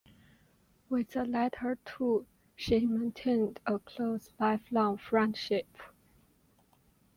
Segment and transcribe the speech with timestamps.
[0.89, 5.77] With the latter two she maintained a close lifelong friendship.